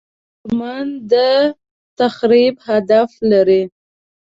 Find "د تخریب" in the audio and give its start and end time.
1.11-2.55